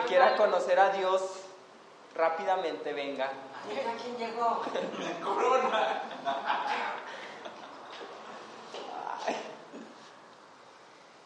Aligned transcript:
que 0.00 0.06
quiera 0.08 0.36
conocer 0.36 0.78
a 0.80 0.90
Dios, 0.90 1.22
rápidamente 2.16 2.92
venga. 2.92 3.30
Mira 3.68 3.92
quién 4.02 4.16
llegó. 4.16 4.60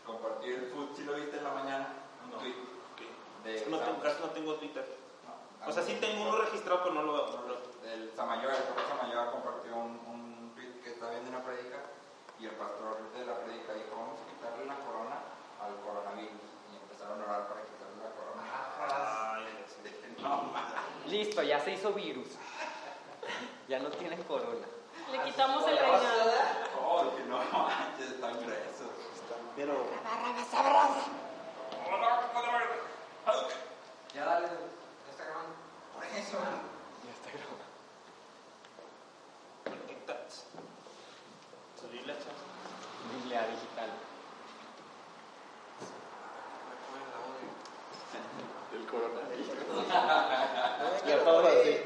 Compartir 0.06 0.54
el 0.54 0.66
food, 0.72 0.96
¿sí 0.96 1.04
lo 1.04 1.14
viste 1.14 1.36
en 1.36 1.44
la 1.44 1.50
mañana? 1.52 1.88
Un 2.24 2.30
No. 2.30 2.36
tweet 2.38 2.54
de 3.44 3.56
Es 3.56 3.62
que 3.62 3.70
no 3.70 3.78
tengo, 3.78 4.00
casi 4.00 4.20
no 4.22 4.30
tengo 4.30 4.54
Twitter. 4.54 4.86
no, 5.60 5.68
O 5.68 5.72
sea, 5.72 5.82
sí 5.82 5.94
tengo 6.00 6.28
uno 6.28 6.38
registrado, 6.38 6.82
pero 6.82 6.94
no 6.94 7.02
lo 7.02 7.12
veo. 7.12 7.26
no 7.46 7.88
El 7.90 8.12
Samayoa, 8.16 8.52
el 8.56 8.62
pastor 8.62 8.88
Samayoa 8.98 9.30
compartió 9.32 9.76
un, 9.76 10.00
un 10.08 10.52
tweet 10.54 10.80
que 10.82 10.90
está 10.90 11.10
viendo 11.10 11.28
una 11.30 11.42
predica 11.44 11.78
y 12.38 12.46
el 12.46 12.52
pastor 12.52 12.98
de 13.12 13.24
la 13.26 13.34
predica 13.44 13.74
dijo, 13.74 13.96
vamos 13.96 14.20
a 14.20 14.26
quitarle 14.30 14.64
la 14.66 14.76
corona 14.80 15.16
al 15.60 15.74
coronavirus. 15.84 16.48
Y 16.72 16.76
empezaron 16.76 17.20
a 17.20 17.24
orar 17.24 17.48
para 17.48 17.60
quitarle 17.64 17.98
la 18.00 18.12
corona. 18.16 18.42
Ay, 19.36 19.64
sí. 19.68 19.76
Dije, 19.84 20.22
no, 20.22 20.42
ma". 20.52 20.62
Listo, 21.08 21.42
ya 21.42 21.58
se 21.60 21.72
hizo 21.72 21.92
virus. 21.92 22.28
ya 23.66 23.78
no 23.78 23.88
tienen 23.90 24.22
corona. 24.24 24.66
Le 25.10 25.22
quitamos 25.24 25.66
el 25.66 25.78
reinado. 25.78 26.32
Oh, 26.84 27.04
dije, 27.04 27.24
no 27.28 27.38
manches, 27.38 28.10
están 28.10 28.34
gruesos. 28.40 28.90
Pero 29.56 29.86
Ya 34.14 34.24
dale, 34.24 34.46
ya 34.46 35.10
está 35.10 35.24
grabando. 35.24 35.54
Por 35.94 36.04
eso. 36.04 36.38
Ya 37.04 37.10
está 37.12 37.30
conectas. 39.64 40.44
Su 41.80 41.88
Biblia, 41.88 42.14
chavos. 42.14 42.42
Biblia 43.14 43.46
digital. 43.48 43.90
El 48.74 48.86
coronavirus. 48.86 49.48
Ya 51.06 51.24
todos 51.24 51.46
así. 51.46 51.76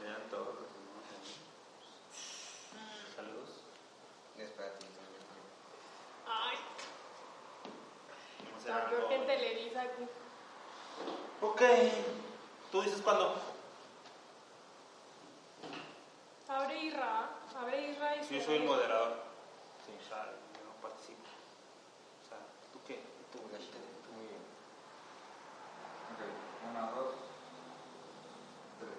Vean 0.00 0.22
todo. 0.30 0.56
Saludos. 3.14 3.50
Espérate. 4.38 4.86
Ay, 6.26 6.56
Vamos 8.44 8.54
a 8.54 8.56
hacer 8.56 8.72
no, 8.74 8.88
creo 8.88 8.98
algo. 8.98 9.08
que 9.08 9.14
en 9.16 9.26
Televisa 9.26 9.80
aquí. 9.82 10.04
Ok. 11.42 11.55
¿Tú 12.70 12.80
dices 12.80 13.00
cuándo? 13.02 13.34
Abre 16.48 16.78
Isra, 16.78 17.30
abre 17.58 17.90
Isra 17.90 18.16
y 18.16 18.24
Sí, 18.24 18.38
yo 18.38 18.44
soy 18.44 18.56
el 18.56 18.64
moderador. 18.64 19.14
Sí. 19.84 19.92
O 20.00 20.08
sea, 20.08 20.26
yo 20.26 20.64
no 20.64 20.80
participo. 20.80 21.24
O 22.24 22.28
sea, 22.28 22.38
¿tú 22.72 22.78
qué? 22.86 23.00
Tú 23.32 23.38
muy 23.42 24.26
bien. 24.26 24.42
Ok, 26.12 26.70
una, 26.70 26.90
dos, 26.92 27.14
tres. 28.78 28.90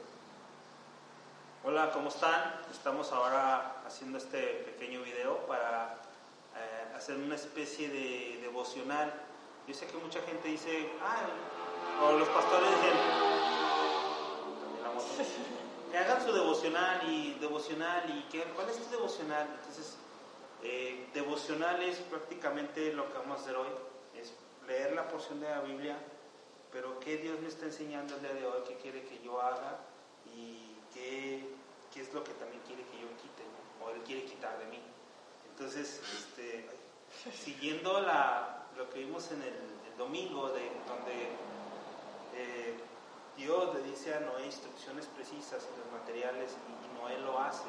Hola, 1.63 1.91
¿cómo 1.91 2.09
están? 2.09 2.61
Estamos 2.69 3.13
ahora 3.13 3.81
haciendo 3.85 4.17
este 4.17 4.41
pequeño 4.65 5.03
video 5.03 5.37
para 5.47 6.01
eh, 6.57 6.95
hacer 6.97 7.15
una 7.15 7.35
especie 7.35 7.87
de 7.87 8.39
devocional. 8.41 9.13
Yo 9.67 9.73
sé 9.73 9.87
que 9.87 9.97
mucha 9.97 10.21
gente 10.23 10.49
dice, 10.49 10.91
ah, 11.01 11.27
o 12.01 12.11
los 12.13 12.27
pastores 12.29 12.69
dicen, 12.69 13.27
que 15.91 15.97
hagan 15.97 16.23
su 16.23 16.31
devocional 16.31 17.09
y 17.09 17.33
devocional 17.39 18.09
y 18.09 18.23
¿qué, 18.31 18.43
¿cuál 18.55 18.69
es 18.69 18.77
tu 18.77 18.89
devocional? 18.89 19.47
Entonces, 19.59 19.97
eh, 20.63 21.09
devocional 21.13 21.81
es 21.81 21.97
prácticamente 21.99 22.93
lo 22.93 23.11
que 23.11 23.17
vamos 23.17 23.39
a 23.39 23.41
hacer 23.43 23.55
hoy, 23.55 23.69
es 24.15 24.33
leer 24.67 24.93
la 24.93 25.07
porción 25.07 25.39
de 25.39 25.49
la 25.49 25.61
Biblia, 25.61 25.97
pero 26.71 26.99
qué 26.99 27.17
Dios 27.17 27.39
me 27.39 27.47
está 27.47 27.65
enseñando 27.65 28.15
el 28.15 28.21
día 28.21 28.33
de 28.33 28.45
hoy, 28.45 28.61
qué 28.67 28.75
quiere 28.75 29.03
que 29.03 29.19
yo 29.23 29.41
haga 29.41 29.79
y 30.35 30.75
qué, 30.93 31.47
qué 31.93 32.01
es 32.01 32.13
lo 32.13 32.23
que 32.23 32.33
también 32.33 32.61
quiere 32.67 32.83
que 32.83 32.99
yo 32.99 33.07
quite, 33.17 33.43
o 33.83 33.89
Él 33.91 34.01
quiere 34.03 34.25
quitar 34.25 34.57
de 34.59 34.65
mí. 34.65 34.81
Entonces, 35.51 36.01
este, 36.15 36.69
siguiendo 37.33 38.01
la, 38.01 38.67
lo 38.75 38.89
que 38.89 38.99
vimos 38.99 39.31
en 39.31 39.41
el, 39.41 39.53
el 39.91 39.97
domingo, 39.97 40.49
de, 40.49 40.69
donde 40.87 41.29
eh, 42.37 42.77
Dios 43.35 43.73
le 43.75 43.81
dice 43.83 44.13
a 44.13 44.19
Noé 44.19 44.45
instrucciones 44.45 45.05
precisas 45.07 45.67
y 45.73 45.79
los 45.79 45.91
materiales 45.91 46.51
y, 46.51 46.85
y 46.85 46.99
Noé 46.99 47.19
lo 47.19 47.39
hace. 47.39 47.67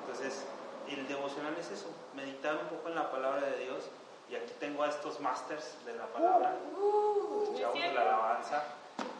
Entonces, 0.00 0.44
el 0.88 1.06
devocional 1.06 1.54
es 1.58 1.70
eso, 1.70 1.86
meditar 2.14 2.56
un 2.56 2.68
poco 2.68 2.88
en 2.88 2.94
la 2.94 3.10
palabra 3.10 3.42
de 3.42 3.58
Dios. 3.64 3.84
Y 4.30 4.36
aquí 4.36 4.52
tengo 4.60 4.82
a 4.82 4.88
estos 4.88 5.20
masters 5.20 5.76
de 5.86 5.94
la 5.94 6.06
palabra, 6.06 6.54
los 6.72 7.48
¿es 7.48 7.60
chavos 7.60 7.74
de 7.80 7.92
la 7.92 8.02
alabanza. 8.02 8.62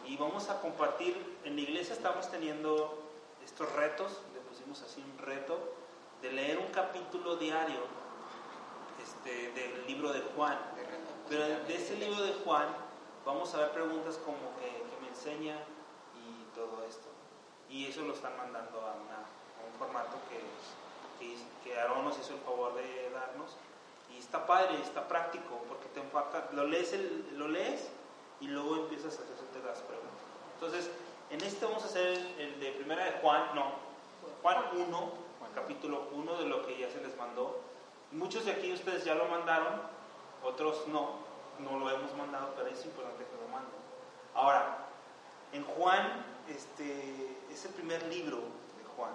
Y 0.05 0.17
vamos 0.17 0.49
a 0.49 0.61
compartir, 0.61 1.37
en 1.43 1.55
la 1.55 1.61
iglesia 1.61 1.95
estamos 1.95 2.29
teniendo 2.29 3.03
estos 3.43 3.71
retos, 3.73 4.19
le 4.33 4.39
pusimos 4.41 4.81
así 4.83 5.01
un 5.01 5.17
reto, 5.25 5.57
de 6.21 6.31
leer 6.31 6.59
un 6.59 6.67
capítulo 6.67 7.37
diario 7.37 7.79
este, 9.01 9.51
del 9.51 9.87
libro 9.87 10.11
de 10.13 10.21
Juan. 10.35 10.57
Pero 11.27 11.43
de 11.43 11.75
ese 11.75 11.95
libro 11.95 12.21
de 12.23 12.33
Juan 12.43 12.67
vamos 13.25 13.53
a 13.53 13.57
ver 13.59 13.71
preguntas 13.71 14.17
como 14.17 14.55
que, 14.59 14.67
que 14.67 15.01
me 15.01 15.07
enseña 15.09 15.55
y 16.15 16.55
todo 16.55 16.83
esto. 16.87 17.07
Y 17.69 17.85
eso 17.85 18.01
lo 18.01 18.13
están 18.13 18.35
mandando 18.37 18.79
a, 18.81 18.93
una- 18.93 19.25
a 19.25 19.65
un 19.71 19.77
formato 19.77 20.17
que, 20.29 20.39
que, 21.19 21.37
que 21.63 21.79
Aarón 21.79 22.05
nos 22.05 22.17
hizo 22.19 22.33
el 22.33 22.39
favor 22.39 22.73
de 22.75 23.09
darnos. 23.11 23.55
Y 24.11 24.17
está 24.17 24.45
padre, 24.47 24.75
está 24.81 25.07
práctico, 25.07 25.63
porque 25.67 25.87
te 25.89 25.99
empaca, 25.99 26.49
lo 26.53 26.65
lees, 26.65 26.93
el- 26.93 27.37
lo 27.37 27.47
lees 27.47 27.89
y 28.41 28.47
luego 28.47 28.75
empiezas 28.77 29.19
a 29.19 29.23
hacerte 29.23 29.59
las 29.65 29.79
preguntas. 29.79 30.09
Entonces, 30.55 30.89
en 31.29 31.41
este 31.41 31.65
vamos 31.65 31.83
a 31.83 31.85
hacer 31.87 32.07
el, 32.07 32.39
el 32.39 32.59
de 32.59 32.71
primera 32.71 33.05
de 33.05 33.11
Juan, 33.21 33.43
no, 33.53 33.73
Juan 34.41 34.57
1, 34.75 35.11
capítulo 35.53 36.07
1 36.13 36.37
de 36.37 36.45
lo 36.45 36.65
que 36.65 36.77
ya 36.77 36.89
se 36.89 37.01
les 37.01 37.15
mandó. 37.17 37.59
Muchos 38.11 38.45
de 38.45 38.51
aquí 38.53 38.71
ustedes 38.73 39.03
ya 39.05 39.13
lo 39.13 39.25
mandaron, 39.25 39.81
otros 40.43 40.87
no, 40.87 41.17
no 41.59 41.79
lo 41.79 41.89
hemos 41.89 42.15
mandado, 42.15 42.53
pero 42.55 42.69
es 42.69 42.83
importante 42.85 43.23
que 43.23 43.35
lo 43.41 43.47
manden. 43.51 43.79
Ahora, 44.33 44.85
en 45.51 45.63
Juan, 45.63 46.25
este, 46.47 47.37
es 47.51 47.65
el 47.65 47.71
primer 47.71 48.03
libro 48.07 48.37
de 48.37 48.83
Juan, 48.95 49.11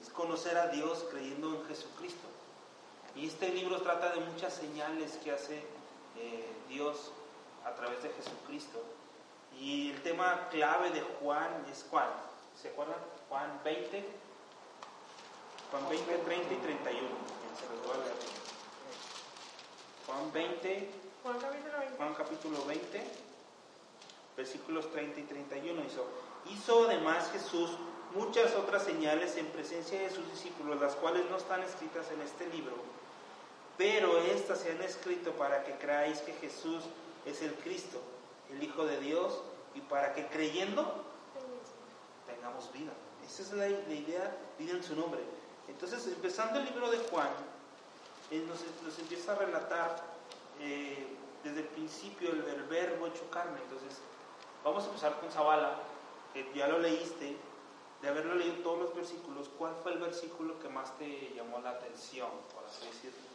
es 0.00 0.10
conocer 0.10 0.56
a 0.56 0.68
Dios 0.68 1.06
creyendo 1.10 1.54
en 1.54 1.64
Jesucristo. 1.66 2.28
Y 3.14 3.26
este 3.26 3.48
libro 3.48 3.80
trata 3.80 4.10
de 4.10 4.20
muchas 4.20 4.54
señales 4.54 5.18
que 5.24 5.32
hace 5.32 5.64
eh, 6.16 6.52
Dios 6.68 7.12
a 7.64 7.72
través 7.72 8.02
de 8.02 8.10
Jesucristo. 8.10 8.82
Y 9.58 9.90
el 9.90 10.02
tema 10.02 10.48
clave 10.50 10.90
de 10.90 11.00
Juan 11.20 11.50
es 11.72 11.84
cuál? 11.90 12.08
¿Se 12.60 12.68
acuerdan? 12.68 12.98
Juan 13.28 13.60
20, 13.64 14.06
Juan 15.70 15.88
20, 15.88 16.18
30 16.18 16.52
y 16.52 16.56
31. 16.56 17.08
Se 17.58 17.74
los 17.74 17.86
voy 17.86 17.96
a 17.96 18.04
leer. 18.04 18.16
Juan 20.06 20.32
20, 20.32 20.88
Juan 21.24 21.36
capítulo 21.40 21.78
20. 21.78 21.96
Juan 21.96 22.14
capítulo 22.14 22.64
20, 22.64 23.02
versículos 24.36 24.92
30 24.92 25.20
y 25.20 25.22
31 25.24 25.82
hizo. 25.84 26.06
Hizo 26.48 26.84
además 26.84 27.28
Jesús 27.32 27.70
muchas 28.14 28.54
otras 28.54 28.84
señales 28.84 29.36
en 29.36 29.46
presencia 29.46 30.00
de 30.00 30.10
sus 30.10 30.30
discípulos, 30.30 30.80
las 30.80 30.94
cuales 30.94 31.28
no 31.28 31.36
están 31.36 31.60
escritas 31.62 32.08
en 32.12 32.20
este 32.20 32.46
libro, 32.50 32.74
pero 33.76 34.18
estas 34.18 34.60
se 34.60 34.70
han 34.70 34.82
escrito 34.82 35.32
para 35.32 35.64
que 35.64 35.72
creáis 35.72 36.20
que 36.20 36.32
Jesús 36.34 36.84
es 37.24 37.42
el 37.42 37.52
Cristo, 37.54 38.00
el 38.52 38.62
Hijo 38.62 38.86
de 38.86 39.00
Dios, 39.00 39.42
y 39.74 39.80
para 39.80 40.14
que 40.14 40.26
creyendo 40.28 41.04
tengamos 42.28 42.72
vida. 42.72 42.92
Esa 43.26 43.42
es 43.42 43.52
la, 43.52 43.68
la 43.68 43.94
idea, 43.94 44.36
vida 44.56 44.72
en 44.72 44.84
su 44.84 44.94
nombre. 44.94 45.20
Entonces, 45.66 46.06
empezando 46.06 46.60
el 46.60 46.64
libro 46.64 46.90
de 46.92 46.98
Juan, 47.10 47.28
nos, 48.30 48.64
nos 48.84 48.98
empieza 48.98 49.32
a 49.32 49.36
relatar 49.36 50.02
eh, 50.60 51.06
desde 51.44 51.60
el 51.60 51.66
principio 51.68 52.30
el, 52.30 52.44
el 52.44 52.62
verbo 52.64 53.06
hecho 53.06 53.28
carne. 53.30 53.58
Entonces, 53.62 54.00
vamos 54.64 54.84
a 54.84 54.86
empezar 54.88 55.20
con 55.20 55.30
Zabala, 55.30 55.78
que 56.32 56.50
ya 56.54 56.68
lo 56.68 56.78
leíste, 56.78 57.36
de 58.02 58.08
haberlo 58.08 58.34
leído 58.34 58.56
todos 58.56 58.78
los 58.78 58.94
versículos, 58.94 59.48
¿cuál 59.58 59.74
fue 59.82 59.92
el 59.92 59.98
versículo 59.98 60.58
que 60.60 60.68
más 60.68 60.96
te 60.98 61.32
llamó 61.34 61.60
la 61.60 61.70
atención, 61.70 62.28
por 62.54 62.64
así 62.66 62.86
decirlo? 62.86 63.26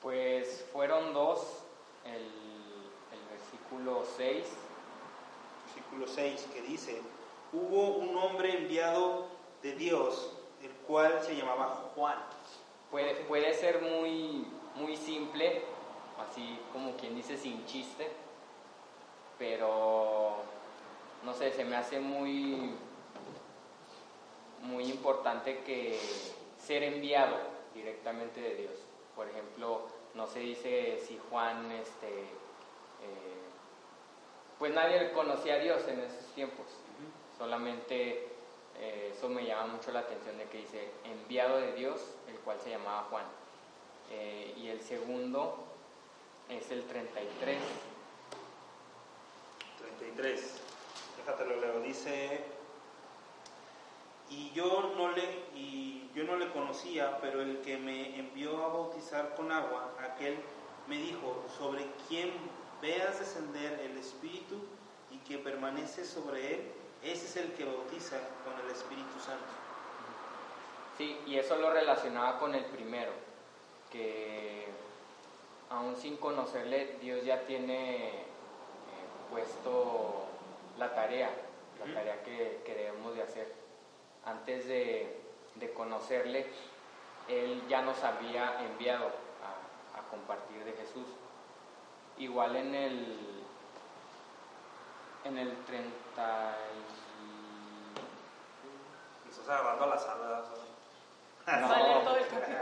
Pues 0.00 0.64
fueron 0.72 1.12
dos, 1.12 1.40
el, 2.04 2.22
el 2.22 3.28
versículo 3.30 4.04
6, 4.16 4.46
Versículo 5.74 6.06
6, 6.06 6.48
que 6.52 6.62
dice, 6.62 7.00
hubo 7.52 7.96
un 7.96 8.16
hombre 8.16 8.58
enviado 8.58 9.26
de 9.62 9.72
Dios, 9.74 10.32
el 10.62 10.70
cual 10.86 11.20
se 11.22 11.34
llamaba 11.34 11.90
Juan. 11.94 12.18
Puede, 12.92 13.14
puede 13.24 13.54
ser 13.54 13.80
muy, 13.80 14.46
muy 14.76 14.96
simple, 14.96 15.62
así 16.20 16.60
como 16.72 16.94
quien 16.96 17.16
dice 17.16 17.36
sin 17.36 17.64
chiste, 17.66 18.06
pero 19.38 20.36
no 21.24 21.32
sé, 21.32 21.50
se 21.50 21.64
me 21.64 21.74
hace 21.74 21.98
muy, 21.98 22.74
muy 24.60 24.84
importante 24.84 25.62
que 25.64 25.98
ser 26.58 26.84
enviado 26.84 27.36
directamente 27.74 28.40
de 28.40 28.54
Dios. 28.54 28.74
Por 29.16 29.28
ejemplo, 29.28 29.86
no 30.14 30.26
se 30.26 30.40
dice 30.40 30.98
si 31.06 31.18
Juan, 31.30 31.72
este, 31.72 32.20
eh, 32.20 33.42
pues 34.58 34.72
nadie 34.72 35.12
conocía 35.12 35.54
a 35.54 35.58
Dios 35.58 35.88
en 35.88 36.00
esos 36.00 36.26
tiempos. 36.34 36.66
Solamente 37.38 38.28
eh, 38.78 39.12
eso 39.16 39.28
me 39.28 39.44
llama 39.44 39.74
mucho 39.74 39.92
la 39.92 40.00
atención 40.00 40.36
de 40.38 40.44
que 40.44 40.58
dice 40.58 40.90
enviado 41.04 41.58
de 41.58 41.72
Dios, 41.72 42.00
el 42.28 42.36
cual 42.40 42.58
se 42.60 42.70
llamaba 42.70 43.06
Juan. 43.10 43.24
Eh, 44.10 44.54
y 44.58 44.68
el 44.68 44.80
segundo 44.82 45.64
es 46.48 46.70
el 46.70 46.84
33. 46.84 47.58
33. 49.98 50.60
Déjate 51.18 51.46
lo 51.46 51.60
leo. 51.60 51.80
Dice, 51.80 52.44
y 54.28 54.50
yo 54.52 54.92
no 54.96 55.12
le 55.12 55.22
y 55.54 56.10
yo 56.14 56.24
no 56.24 56.36
le 56.36 56.50
conocía, 56.50 57.18
pero 57.20 57.40
el 57.40 57.60
que 57.60 57.78
me 57.78 58.18
envió 58.18 58.64
a 58.64 58.68
bautizar 58.68 59.34
con 59.34 59.50
agua, 59.50 59.94
aquel 59.98 60.36
me 60.88 60.98
dijo, 60.98 61.44
sobre 61.58 61.86
quien 62.08 62.30
veas 62.80 63.18
descender 63.18 63.80
el 63.80 63.96
Espíritu 63.96 64.56
y 65.10 65.18
que 65.18 65.38
permanece 65.38 66.04
sobre 66.04 66.54
él, 66.54 66.72
ese 67.02 67.26
es 67.26 67.36
el 67.36 67.52
que 67.54 67.64
bautiza 67.64 68.16
con 68.44 68.58
el 68.64 68.70
Espíritu 68.70 69.18
Santo. 69.18 69.44
Sí, 70.98 71.18
y 71.26 71.38
eso 71.38 71.56
lo 71.56 71.70
relacionaba 71.70 72.38
con 72.38 72.54
el 72.54 72.64
primero, 72.66 73.12
que 73.90 74.66
aún 75.70 75.96
sin 75.96 76.16
conocerle, 76.18 76.98
Dios 77.00 77.24
ya 77.24 77.40
tiene 77.46 78.08
eh, 78.08 78.22
puesto 79.30 80.26
la 80.78 80.94
tarea, 80.94 81.30
la 81.84 81.94
tarea 81.94 82.22
que, 82.22 82.62
que 82.64 82.74
debemos 82.74 83.14
de 83.14 83.22
hacer. 83.22 83.52
Antes 84.24 84.68
de, 84.68 85.20
de 85.56 85.72
conocerle, 85.72 86.46
Él 87.28 87.62
ya 87.68 87.82
nos 87.82 88.02
había 88.04 88.64
enviado 88.64 89.06
a, 89.06 89.98
a 89.98 90.08
compartir 90.10 90.62
de 90.64 90.72
Jesús. 90.72 91.06
Igual 92.18 92.54
en 92.56 92.74
el, 92.74 93.41
en 95.24 95.38
el 95.38 95.56
30 95.64 96.56
y- 99.26 99.30
estás 99.30 99.48
agarrando 99.48 99.84
a 99.84 99.86
la 99.88 99.98
sala. 99.98 100.44
No. 101.46 101.76
Leer 101.76 102.04
todo 102.04 102.16
el 102.16 102.26
capítulo. 102.26 102.58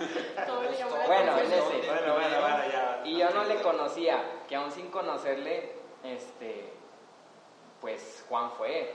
Todo 0.46 0.60
Bueno, 1.06 1.32
atención. 1.32 1.60
en 1.72 1.78
ese. 1.80 1.90
Bueno, 1.90 2.14
bueno, 2.14 2.40
bueno, 2.40 2.62
ya. 2.72 3.02
Y 3.04 3.18
yo 3.18 3.28
no 3.30 3.44
le 3.44 3.60
conocía, 3.60 4.24
que 4.48 4.56
aún 4.56 4.72
sin 4.72 4.90
conocerle, 4.90 5.74
este, 6.02 6.72
pues 7.82 8.24
Juan 8.28 8.50
fue. 8.52 8.94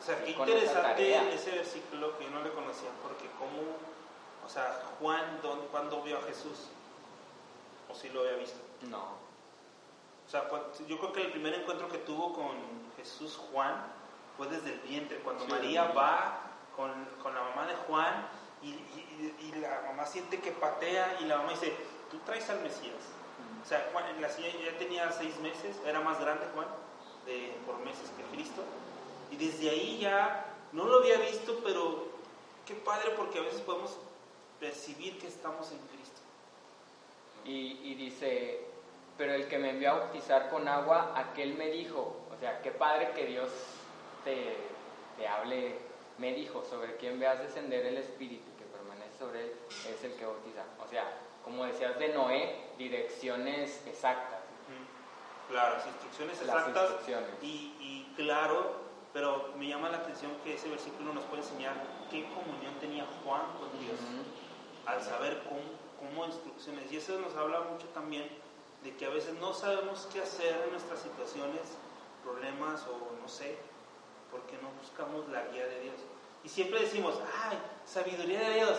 O 0.00 0.02
sea, 0.02 0.18
qué 0.24 0.30
interesante 0.32 1.32
ese 1.34 1.52
versículo 1.52 2.18
que 2.18 2.24
yo 2.24 2.30
no 2.30 2.42
le 2.42 2.50
conocía, 2.50 2.88
porque 3.00 3.28
como, 3.38 3.62
o 4.44 4.48
sea, 4.48 4.82
Juan, 4.98 5.38
¿dónde- 5.40 5.68
¿cuándo 5.68 6.02
vio 6.02 6.18
a 6.18 6.22
Jesús? 6.22 6.66
¿O 7.88 7.94
si 7.94 8.08
lo 8.08 8.20
había 8.22 8.32
visto? 8.34 8.58
No. 8.88 9.29
O 10.30 10.32
sea, 10.32 10.48
yo 10.86 10.96
creo 10.98 11.12
que 11.12 11.22
el 11.22 11.32
primer 11.32 11.54
encuentro 11.54 11.88
que 11.88 11.98
tuvo 11.98 12.32
con 12.32 12.52
Jesús 12.96 13.36
Juan 13.50 13.74
fue 14.36 14.46
desde 14.46 14.74
el 14.74 14.78
vientre, 14.80 15.18
cuando 15.24 15.44
Sí. 15.44 15.50
María 15.50 15.86
va 15.86 16.52
con, 16.76 16.92
con 17.20 17.34
la 17.34 17.42
mamá 17.42 17.66
de 17.66 17.74
Juan 17.74 18.28
y, 18.62 18.68
y- 18.68 19.34
y 19.40 19.52
la 19.60 19.82
mamá 19.88 20.06
siente 20.06 20.38
que 20.38 20.52
patea 20.52 21.18
y 21.20 21.24
la 21.24 21.38
mamá 21.38 21.50
dice, 21.50 21.74
tú 22.12 22.18
traes 22.24 22.48
al 22.48 22.60
Mesías. 22.60 22.94
O 23.60 23.66
sea, 23.68 23.88
Juan, 23.92 24.04
la 24.20 24.28
señora 24.30 24.54
ya 24.72 24.78
tenía 24.78 25.10
seis 25.10 25.36
meses, 25.40 25.76
era 25.84 25.98
más 26.00 26.20
grande 26.20 26.46
Juan, 26.54 26.68
de, 27.26 27.52
por 27.66 27.78
meses 27.78 28.08
que 28.16 28.22
Cristo. 28.36 28.62
Y 29.32 29.36
desde 29.36 29.68
ahí 29.68 29.98
ya 29.98 30.46
no 30.70 30.84
lo 30.84 30.98
había 30.98 31.18
visto, 31.18 31.58
pero 31.64 32.04
qué 32.66 32.74
padre 32.74 33.10
porque 33.16 33.40
a 33.40 33.42
veces 33.42 33.62
podemos 33.62 33.96
percibir 34.60 35.18
que 35.18 35.26
estamos 35.26 35.72
en 35.72 35.78
Cristo. 35.88 36.20
Y, 37.44 37.80
y 37.82 37.94
dice, 37.96 38.64
pero 39.20 39.34
el 39.34 39.48
que 39.48 39.58
me 39.58 39.68
envió 39.68 39.90
a 39.90 39.94
bautizar 39.98 40.48
con 40.48 40.66
agua, 40.66 41.12
aquel 41.14 41.52
me 41.52 41.66
dijo, 41.66 42.24
o 42.34 42.40
sea, 42.40 42.62
qué 42.62 42.70
padre 42.70 43.10
que 43.14 43.26
Dios 43.26 43.50
te, 44.24 44.56
te 45.18 45.28
hable, 45.28 45.76
me 46.16 46.32
dijo, 46.32 46.64
sobre 46.64 46.96
quien 46.96 47.20
veas 47.20 47.38
descender 47.38 47.84
el 47.84 47.98
Espíritu 47.98 48.46
que 48.56 48.64
permanece 48.64 49.18
sobre 49.18 49.42
él, 49.42 49.52
es 49.86 50.02
el 50.04 50.14
que 50.14 50.24
bautiza. 50.24 50.62
O 50.82 50.88
sea, 50.88 51.04
como 51.44 51.66
decías 51.66 51.98
de 51.98 52.14
Noé, 52.14 52.64
direcciones 52.78 53.82
exactas. 53.86 54.40
Claro, 55.50 55.76
las 55.76 55.86
instrucciones 55.86 56.46
Las 56.46 56.56
exactas 56.56 56.82
instrucciones. 56.84 57.30
Y, 57.42 57.76
y 57.78 58.12
claro, 58.16 58.72
pero 59.12 59.52
me 59.58 59.68
llama 59.68 59.90
la 59.90 59.98
atención 59.98 60.32
que 60.44 60.54
ese 60.54 60.70
versículo 60.70 61.12
nos 61.12 61.24
puede 61.24 61.42
enseñar 61.42 61.74
qué 62.10 62.24
comunión 62.32 62.72
tenía 62.80 63.04
Juan 63.22 63.42
con 63.58 63.68
Dios 63.84 64.00
Ujú. 64.00 64.86
al 64.86 65.02
saber 65.02 65.42
cómo, 65.46 65.60
cómo 65.98 66.24
instrucciones. 66.24 66.90
Y 66.90 66.96
eso 66.96 67.18
nos 67.18 67.36
habla 67.36 67.60
mucho 67.60 67.86
también 67.88 68.26
de 68.82 68.96
que 68.96 69.06
a 69.06 69.10
veces 69.10 69.34
no 69.34 69.52
sabemos 69.52 70.08
qué 70.12 70.22
hacer 70.22 70.62
en 70.64 70.70
nuestras 70.70 71.00
situaciones, 71.00 71.62
problemas 72.24 72.82
o 72.86 73.20
no 73.20 73.28
sé, 73.28 73.58
porque 74.30 74.58
no 74.62 74.70
buscamos 74.80 75.28
la 75.28 75.44
guía 75.48 75.66
de 75.66 75.80
Dios. 75.80 75.96
Y 76.42 76.48
siempre 76.48 76.80
decimos, 76.80 77.14
ay, 77.44 77.58
sabiduría 77.84 78.40
de 78.40 78.54
Dios. 78.54 78.78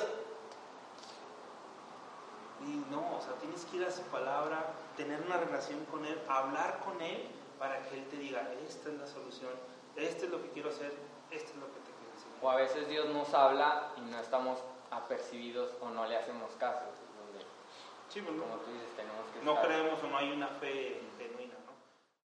Y 2.62 2.92
no, 2.92 3.18
o 3.18 3.22
sea, 3.22 3.34
tienes 3.36 3.66
que 3.66 3.78
ir 3.78 3.86
a 3.86 3.92
su 3.92 4.02
palabra, 4.04 4.74
tener 4.98 5.22
una 5.22 5.38
relación 5.38 5.84
con 5.86 6.06
Él, 6.06 6.20
hablar 6.28 6.80
con 6.86 7.00
Él 7.02 7.28
para 7.60 7.84
que 7.88 7.98
Él 7.98 8.08
te 8.08 8.18
diga, 8.18 8.52
esta 8.68 8.90
es 8.90 9.00
la 9.00 9.08
solución, 9.08 9.52
esto 9.96 10.26
es 10.26 10.32
lo 10.32 10.42
que 10.42 10.50
quiero 10.50 10.70
hacer, 10.70 10.94
esto 11.32 11.52
es 11.52 11.58
lo 11.58 11.68
que 11.68 11.80
te 11.80 11.92
quiero 11.92 12.14
enseñar. 12.14 12.38
O 12.42 12.50
a 12.50 12.56
veces 12.56 12.88
Dios 12.88 13.10
nos 13.10 13.34
habla 13.34 13.92
y 13.98 14.02
no 14.02 14.20
estamos 14.20 14.60
apercibidos 14.90 15.72
o 15.82 15.90
no 15.90 16.06
le 16.06 16.18
hacemos 16.18 16.52
caso. 16.60 16.86
Sí, 18.12 18.22
pues 18.22 18.36
no, 18.36 18.44
como 18.44 18.56
tú 18.58 18.72
dices, 18.74 18.90
tenemos 18.98 19.26
que 19.32 19.40
no 19.46 19.54
estar- 19.54 19.68
creemos 19.68 20.04
o 20.04 20.08
no 20.08 20.18
hay 20.18 20.32
una 20.32 20.48
fe 20.60 21.00
genuina. 21.18 21.41